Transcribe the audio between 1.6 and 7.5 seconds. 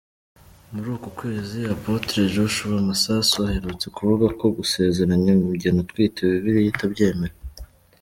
Apôtre Joshua Masasu, aherutse kuvuga ko gusezeranya umugeni utwite Bibiliya itabyemera.